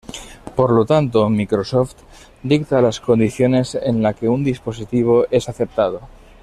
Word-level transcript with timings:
Por 0.55 0.71
lo 0.71 0.83
tanto, 0.83 1.29
Microsoft 1.29 1.93
dicta 2.41 2.81
las 2.81 2.99
condiciones 2.99 3.75
en 3.75 4.01
las 4.01 4.15
que 4.15 4.27
un 4.27 4.43
dispositivo 4.43 5.27
es 5.29 5.47
aceptado. 5.47 6.01